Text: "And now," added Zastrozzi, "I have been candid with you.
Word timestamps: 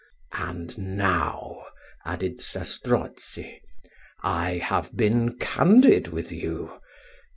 "And 0.33 0.75
now," 0.97 1.63
added 2.05 2.41
Zastrozzi, 2.41 3.61
"I 4.23 4.53
have 4.53 4.97
been 4.97 5.37
candid 5.37 6.07
with 6.07 6.31
you. 6.31 6.79